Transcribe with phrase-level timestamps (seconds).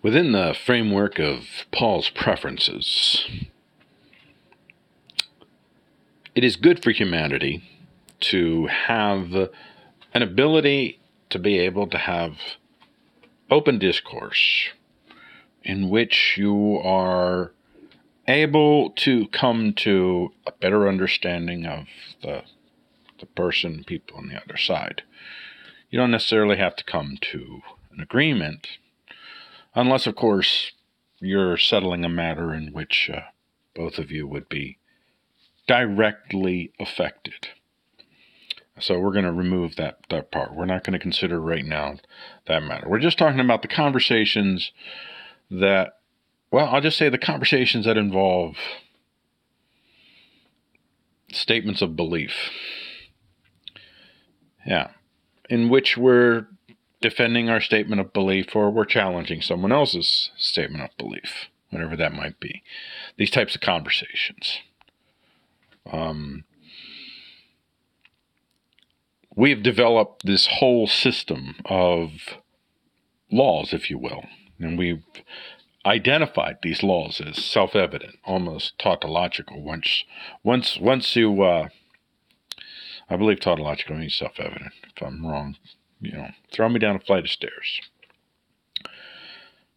[0.00, 3.26] Within the framework of Paul's preferences,
[6.36, 7.64] it is good for humanity
[8.20, 9.34] to have
[10.14, 11.00] an ability
[11.30, 12.36] to be able to have
[13.50, 14.68] open discourse
[15.64, 17.52] in which you are
[18.28, 21.86] able to come to a better understanding of
[22.22, 22.42] the
[23.18, 25.02] the person, people on the other side.
[25.90, 28.78] You don't necessarily have to come to an agreement,
[29.74, 30.72] unless, of course,
[31.20, 33.20] you're settling a matter in which uh,
[33.74, 34.78] both of you would be
[35.66, 37.48] directly affected.
[38.80, 40.54] So we're going to remove that that part.
[40.54, 41.96] We're not going to consider right now
[42.46, 42.88] that matter.
[42.88, 44.70] We're just talking about the conversations
[45.50, 45.94] that
[46.50, 48.56] well, I'll just say the conversations that involve
[51.32, 52.50] statements of belief.
[54.66, 54.90] Yeah.
[55.50, 56.46] In which we're
[57.00, 62.12] defending our statement of belief or we're challenging someone else's statement of belief, whatever that
[62.12, 62.62] might be.
[63.16, 64.58] These types of conversations.
[65.90, 66.44] Um,
[69.34, 72.10] we've developed this whole system of
[73.30, 74.24] laws, if you will,
[74.58, 75.04] and we've
[75.86, 79.62] identified these laws as self-evident, almost tautological.
[79.62, 80.04] Once,
[80.42, 81.68] once, once you, uh,
[83.08, 84.72] I believe tautological means self-evident.
[84.94, 85.56] If I'm wrong,
[86.00, 87.80] you know, throw me down a flight of stairs.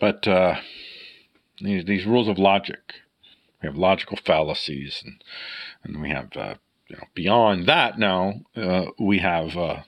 [0.00, 0.56] But uh,
[1.60, 2.94] these these rules of logic,
[3.62, 5.22] we have logical fallacies, and
[5.82, 6.54] and we have uh,
[6.88, 9.82] you know beyond that now uh, we have uh,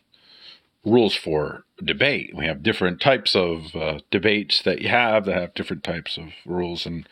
[0.85, 2.35] rules for debate.
[2.35, 6.29] We have different types of uh, debates that you have that have different types of
[6.47, 7.07] rules, and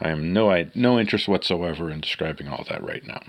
[0.00, 3.22] I am no I, no interest whatsoever in describing all that right now.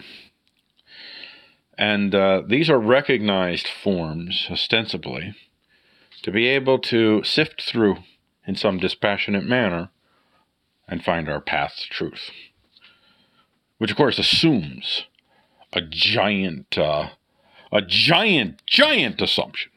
[1.78, 5.36] And uh, these are recognized forms, ostensibly,
[6.22, 7.98] to be able to sift through
[8.46, 9.90] in some dispassionate manner
[10.88, 12.30] and find our path to truth.
[13.78, 15.06] Which, of course, assumes
[15.74, 17.10] a giant, uh,
[17.72, 19.72] a giant, giant assumption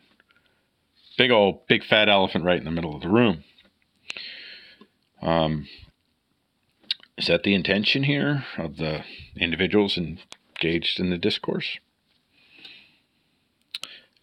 [1.17, 3.45] big old big fat elephant right in the middle of the room.
[5.23, 5.67] Um,
[7.17, 9.05] is that the intention here of the
[9.37, 11.79] individuals engaged in the discourse?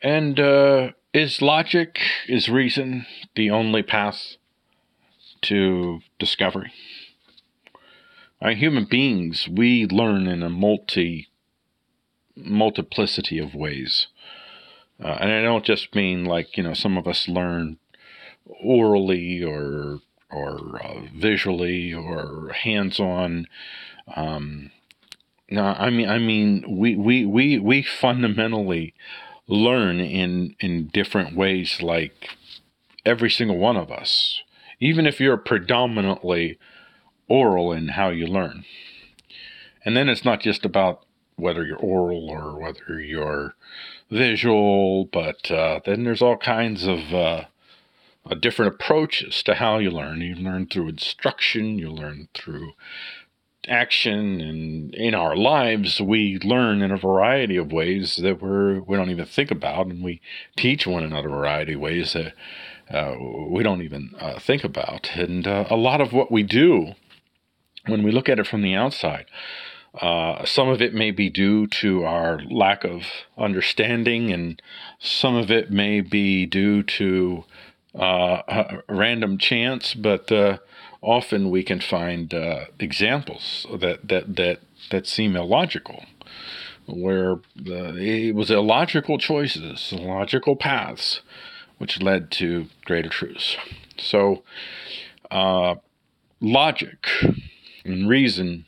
[0.04, 1.98] And uh, is logic,
[2.28, 3.06] is reason
[3.36, 4.36] the only path
[5.44, 6.74] to discovery?
[8.42, 11.30] Our human beings, we learn in a multi
[12.36, 14.08] multiplicity of ways.
[15.02, 17.78] Uh, and I don't just mean like you know some of us learn
[18.46, 20.00] orally or
[20.30, 23.48] or uh, visually or hands-on.
[24.14, 24.72] Um,
[25.50, 28.94] no, I mean I mean we we we we fundamentally
[29.48, 31.82] learn in in different ways.
[31.82, 32.30] Like
[33.06, 34.42] every single one of us,
[34.80, 36.58] even if you're predominantly
[37.28, 38.66] oral in how you learn.
[39.86, 41.06] And then it's not just about
[41.36, 43.56] whether you're oral or whether you're
[44.10, 47.46] visual, but uh, then there's all kinds of uh,
[48.30, 50.22] uh, different approaches to how you learn.
[50.22, 52.74] You learn through instruction, you learn through
[53.68, 58.98] action, and in our lives, we learn in a variety of ways that we're we
[58.98, 60.22] don't even think about, and we
[60.56, 62.34] teach one another a variety of ways that
[62.90, 63.16] uh,
[63.50, 65.12] we don't even uh, think about.
[65.16, 66.94] And uh, a lot of what we do
[67.86, 69.26] when we look at it from the outside
[70.02, 73.04] uh, some of it may be due to our lack of
[73.38, 74.62] understanding, and
[75.00, 77.44] some of it may be due to
[77.94, 79.94] uh, random chance.
[79.94, 80.58] But uh,
[81.04, 84.60] often we can find uh, examples that that that
[84.90, 86.06] that seem illogical,
[86.86, 91.22] where it was illogical choices, illogical paths,
[91.78, 93.58] which led to greater truths.
[93.98, 94.44] So,
[95.30, 95.76] uh,
[96.40, 97.08] logic
[97.86, 98.66] and reason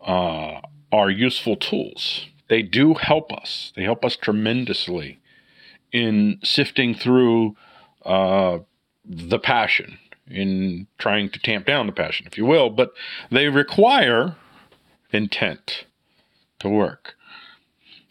[0.00, 0.60] uh,
[0.92, 2.26] are useful tools.
[2.48, 3.72] They do help us.
[3.74, 5.20] They help us tremendously
[5.92, 7.56] in sifting through
[8.04, 8.58] uh,
[9.04, 9.98] the passion,
[10.28, 12.92] in trying to tamp down the passion, if you will, but
[13.30, 14.36] they require
[15.12, 15.84] intent
[16.60, 17.14] to work.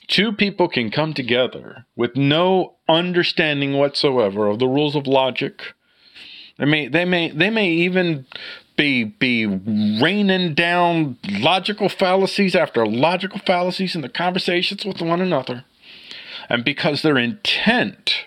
[0.07, 5.73] Two people can come together with no understanding whatsoever of the rules of logic.
[6.57, 8.25] They may, they may, they may even
[8.75, 15.65] be be raining down logical fallacies after logical fallacies in the conversations with one another.
[16.49, 18.25] And because their intent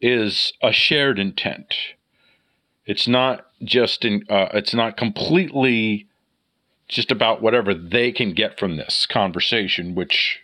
[0.00, 1.74] is a shared intent,
[2.86, 6.06] it's not just in uh, it's not completely
[6.88, 10.40] just about whatever they can get from this conversation, which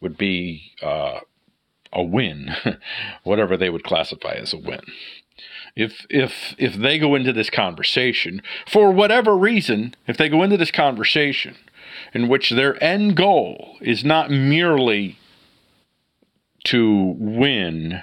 [0.00, 1.20] would be uh,
[1.92, 2.54] a win,
[3.24, 4.80] whatever they would classify as a win.
[5.74, 10.56] If if if they go into this conversation for whatever reason, if they go into
[10.56, 11.56] this conversation
[12.12, 15.18] in which their end goal is not merely
[16.64, 18.02] to win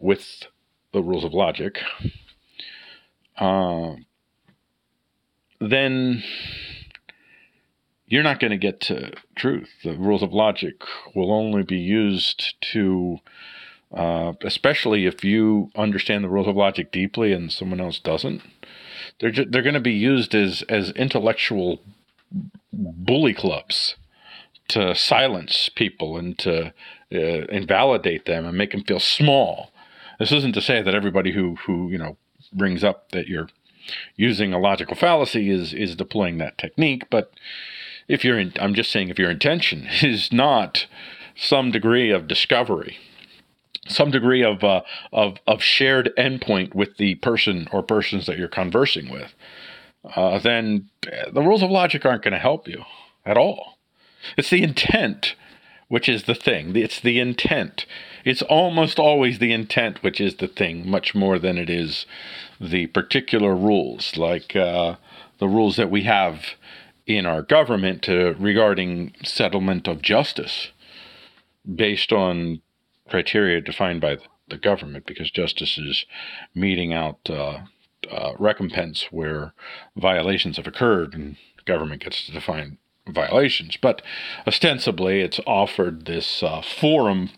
[0.00, 0.44] with
[0.92, 1.78] the rules of logic,
[3.38, 3.94] uh,
[5.60, 6.22] then
[8.06, 9.70] you're not going to get to truth.
[9.84, 10.82] The rules of logic
[11.14, 13.18] will only be used to,
[13.94, 18.42] uh, especially if you understand the rules of logic deeply and someone else doesn't.
[19.20, 21.80] They're ju- they're going to be used as as intellectual
[22.72, 23.96] bully clubs
[24.68, 26.66] to silence people and to
[27.14, 29.72] uh, invalidate them and make them feel small.
[30.18, 32.16] This isn't to say that everybody who who you know
[32.56, 33.48] brings up that you're
[34.16, 37.32] using a logical fallacy is is deploying that technique, but
[38.08, 40.86] if you're in, I'm just saying if your intention is not
[41.36, 42.98] some degree of discovery,
[43.88, 44.82] some degree of uh,
[45.12, 49.34] of of shared endpoint with the person or persons that you're conversing with,
[50.14, 50.88] uh, then
[51.32, 52.84] the rules of logic aren't going to help you
[53.24, 53.78] at all.
[54.36, 55.34] It's the intent
[55.88, 56.74] which is the thing.
[56.74, 57.86] It's the intent.
[58.24, 62.06] It's almost always the intent which is the thing, much more than it is
[62.60, 64.96] the particular rules, like uh,
[65.38, 66.44] the rules that we have
[67.06, 70.68] in our government regarding settlement of justice
[71.74, 72.60] based on
[73.08, 74.18] criteria defined by
[74.48, 76.04] the government, because justice is
[76.54, 77.58] meting out uh,
[78.10, 79.52] uh, recompense where
[79.96, 83.76] violations have occurred, and government gets to define violations.
[83.76, 84.02] But
[84.46, 87.30] ostensibly, it's offered this uh, forum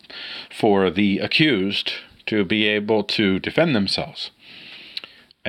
[0.51, 1.93] for the accused
[2.27, 4.31] to be able to defend themselves.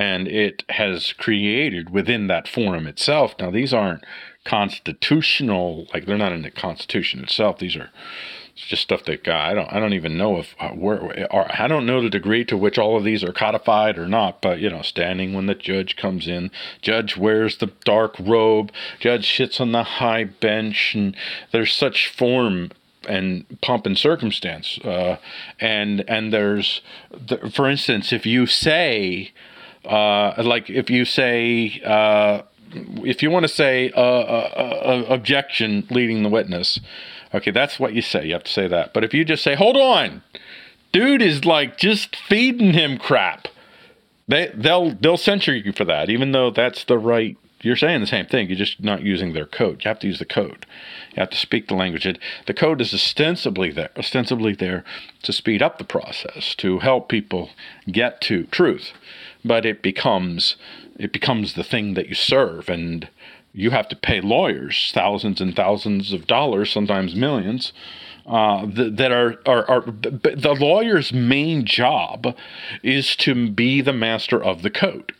[0.00, 3.34] And it has created within that forum itself.
[3.38, 4.04] Now, these aren't
[4.44, 7.58] constitutional, like they're not in the Constitution itself.
[7.58, 7.90] These are
[8.54, 11.66] just stuff that God, I don't I don't even know if uh, where or I
[11.68, 14.40] don't know the degree to which all of these are codified or not.
[14.40, 16.50] But you know, standing when the judge comes in,
[16.82, 21.16] judge wears the dark robe, judge sits on the high bench, and
[21.52, 22.70] there's such form
[23.08, 24.78] and pomp and circumstance.
[24.78, 25.16] Uh,
[25.58, 29.32] and and there's, the, for instance, if you say,
[29.84, 31.80] uh, like if you say.
[31.84, 32.42] Uh,
[33.02, 36.78] if you want to say uh, uh, uh, objection leading the witness,
[37.32, 38.26] Okay, that's what you say.
[38.26, 38.92] You have to say that.
[38.92, 40.22] But if you just say, hold on,
[40.92, 43.48] dude is like just feeding him crap,
[44.26, 47.36] they they'll they'll censor you for that, even though that's the right.
[47.62, 48.48] You're saying the same thing.
[48.48, 49.84] You're just not using their code.
[49.84, 50.64] You have to use the code.
[51.10, 52.06] You have to speak the language.
[52.06, 54.82] It, the code is ostensibly there, ostensibly there
[55.24, 57.50] to speed up the process, to help people
[57.86, 58.92] get to truth.
[59.44, 60.56] But it becomes
[60.98, 63.08] it becomes the thing that you serve, and
[63.52, 67.72] you have to pay lawyers thousands and thousands of dollars, sometimes millions,
[68.26, 72.36] uh, that, are, are, are the lawyer's main job
[72.82, 75.12] is to be the master of the code.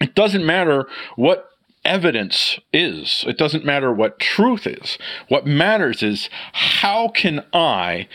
[0.00, 0.86] It doesn't matter
[1.16, 1.50] what
[1.84, 3.24] evidence is.
[3.26, 4.98] It doesn't matter what truth is.
[5.28, 8.08] What matters is how can I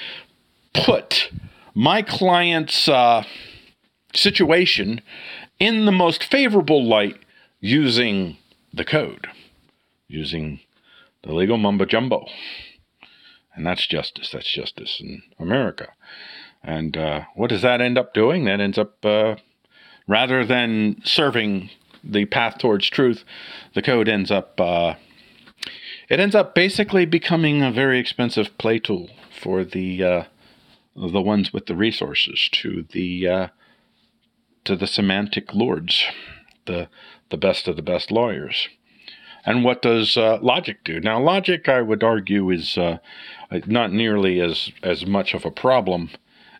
[0.74, 1.32] put
[1.74, 3.24] my client's uh,
[4.16, 5.02] situation
[5.60, 7.18] in the most favorable light
[7.60, 8.38] using
[8.74, 9.28] the code
[10.14, 10.60] using
[11.24, 12.26] the legal mumbo jumbo.
[13.56, 14.32] And that's justice.
[14.32, 15.90] That's justice in America.
[16.64, 18.46] And uh, what does that end up doing?
[18.46, 19.36] That ends up, uh,
[20.08, 21.70] rather than serving
[22.04, 23.24] the path towards truth,
[23.74, 24.96] the code ends up, uh,
[26.10, 29.10] it ends up basically becoming a very expensive play tool
[29.42, 30.24] for the uh,
[30.96, 33.48] the ones with the resources to the uh,
[34.66, 36.04] to the semantic lords,
[36.66, 36.88] the
[37.30, 38.70] the best of the best lawyers.
[39.46, 41.00] And what does uh, logic do?
[41.02, 43.00] Now, logic, I would argue, is uh,
[43.66, 46.10] not nearly as as much of a problem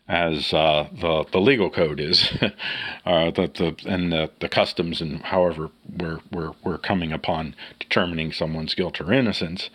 [0.06, 2.30] as uh, the the legal code is,
[3.06, 8.32] uh, the, the and the, the customs and however we're we're we're coming upon determining
[8.32, 9.70] someone's guilt or innocence.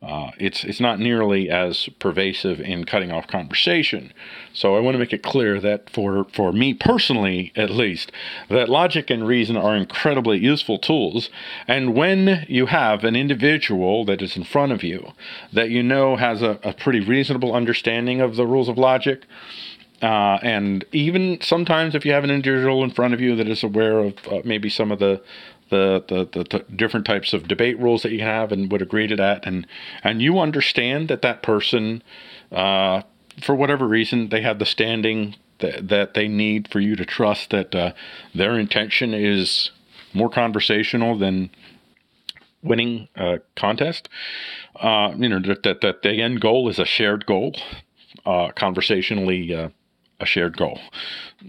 [0.00, 4.12] Uh, it's it's not nearly as pervasive in cutting off conversation.
[4.52, 8.12] So I want to make it clear that for for me personally, at least,
[8.48, 11.30] that logic and reason are incredibly useful tools.
[11.66, 15.14] And when you have an individual that is in front of you
[15.52, 19.24] that you know has a, a pretty reasonable understanding of the rules of logic.
[20.00, 23.64] Uh, and even sometimes, if you have an individual in front of you that is
[23.64, 25.20] aware of uh, maybe some of the
[25.70, 29.06] the, the, the, the, different types of debate rules that you have and would agree
[29.06, 29.46] to that.
[29.46, 29.66] And
[30.02, 32.02] and you understand that that person
[32.52, 33.02] uh,
[33.42, 37.50] for whatever reason they have the standing that, that they need for you to trust
[37.50, 37.92] that uh,
[38.34, 39.70] their intention is
[40.14, 41.50] more conversational than
[42.62, 44.08] winning a contest.
[44.76, 47.54] Uh, you know that, that, that the end goal is a shared goal
[48.26, 49.68] uh, conversationally uh,
[50.20, 50.80] a shared goal.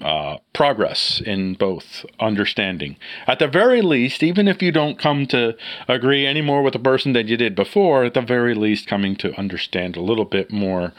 [0.02, 2.96] Uh, progress in both understanding.
[3.26, 5.56] At the very least, even if you don't come to
[5.88, 9.16] agree any more with the person than you did before, at the very least, coming
[9.18, 10.94] to understand a little bit more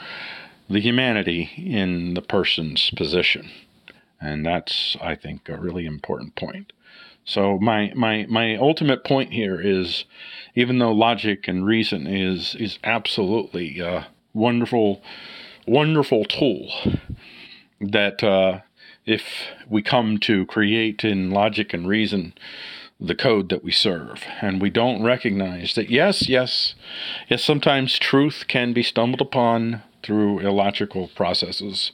[0.69, 3.51] the humanity in the person's position.
[4.21, 6.73] And that's, I think, a really important point.
[7.25, 10.05] So my my my ultimate point here is,
[10.55, 15.03] even though logic and reason is is absolutely a wonderful,
[15.67, 16.73] wonderful tool,
[17.81, 18.61] that uh,
[19.07, 19.23] if
[19.69, 22.35] we come to create in logic and reason
[22.99, 26.75] the code that we serve, and we don't recognize that yes, yes,
[27.29, 31.93] yes, sometimes truth can be stumbled upon through illogical processes,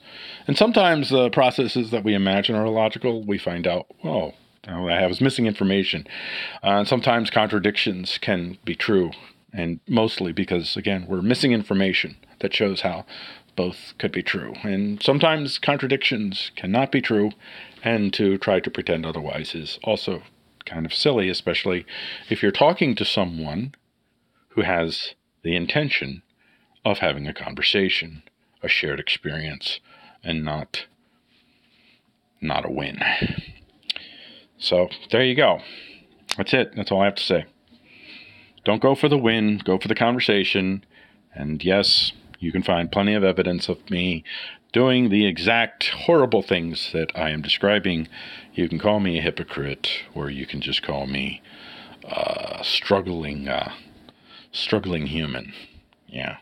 [0.48, 4.32] and sometimes the processes that we imagine are illogical, we find out, oh,
[4.68, 6.06] I was missing information.
[6.62, 9.12] Uh, and sometimes contradictions can be true,
[9.52, 13.06] and mostly because, again, we're missing information that shows how
[13.56, 14.54] both could be true.
[14.62, 17.32] And sometimes contradictions cannot be true,
[17.82, 20.22] and to try to pretend otherwise is also
[20.64, 21.86] kind of silly, especially
[22.28, 23.74] if you're talking to someone
[24.50, 26.22] who has the intention
[26.84, 28.22] of having a conversation,
[28.62, 29.80] a shared experience,
[30.22, 30.86] and not
[32.40, 32.98] not a win.
[34.58, 35.60] So there you go.
[36.36, 36.74] That's it.
[36.76, 37.46] That's all I have to say.
[38.64, 40.84] Don't go for the win, go for the conversation.
[41.34, 44.24] And yes, you can find plenty of evidence of me
[44.72, 48.08] doing the exact horrible things that I am describing.
[48.54, 51.40] You can call me a hypocrite, or you can just call me
[52.04, 53.72] a struggling, uh,
[54.52, 55.52] struggling human.
[56.08, 56.38] Yeah.